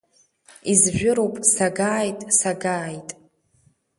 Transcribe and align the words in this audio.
Изжәыроуп, 0.71 1.35
сагааит, 1.53 2.19
сагааит. 2.37 3.09